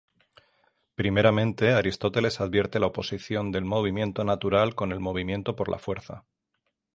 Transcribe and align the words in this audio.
Primeramente, 0.95 1.73
Aristóteles 1.73 2.41
advierte 2.41 2.79
la 2.79 2.87
oposición 2.87 3.51
del 3.51 3.65
movimiento 3.65 4.23
natural 4.23 4.73
con 4.73 4.91
el 4.93 4.99
movimiento 4.99 5.55
por 5.55 5.69
la 5.69 5.77
fuerza. 5.77 6.25